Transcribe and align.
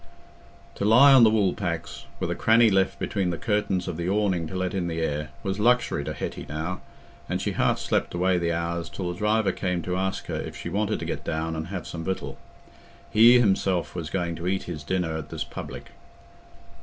To 0.77 0.83
lie 0.83 1.13
on 1.13 1.23
the 1.23 1.29
wool 1.29 1.53
packs, 1.53 2.05
with 2.19 2.31
a 2.31 2.35
cranny 2.35 2.71
left 2.71 2.97
between 2.97 3.29
the 3.29 3.37
curtains 3.37 3.87
of 3.87 3.97
the 3.97 4.09
awning 4.09 4.47
to 4.47 4.55
let 4.55 4.73
in 4.73 4.87
the 4.87 4.99
air, 4.99 5.29
was 5.43 5.59
luxury 5.59 6.03
to 6.05 6.13
Hetty 6.13 6.43
now, 6.49 6.81
and 7.29 7.39
she 7.39 7.51
half 7.51 7.77
slept 7.77 8.15
away 8.15 8.39
the 8.39 8.51
hours 8.51 8.89
till 8.89 9.11
the 9.13 9.17
driver 9.19 9.51
came 9.51 9.83
to 9.83 9.95
ask 9.95 10.25
her 10.25 10.37
if 10.41 10.55
she 10.57 10.69
wanted 10.69 10.97
to 11.01 11.05
get 11.05 11.23
down 11.23 11.55
and 11.55 11.67
have 11.67 11.85
"some 11.85 12.03
victual"; 12.03 12.39
he 13.11 13.39
himself 13.39 13.93
was 13.93 14.09
going 14.09 14.35
to 14.37 14.47
eat 14.47 14.63
his 14.63 14.83
dinner 14.83 15.15
at 15.17 15.29
this 15.29 15.43
"public." 15.43 15.91